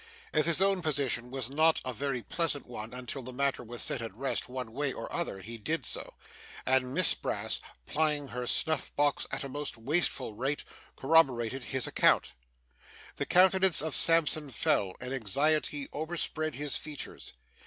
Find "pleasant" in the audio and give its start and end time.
2.23-2.65